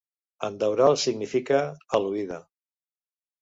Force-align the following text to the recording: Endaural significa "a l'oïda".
Endaural 0.47 0.97
significa 1.01 1.59
"a 1.69 2.01
l'oïda". 2.05 2.41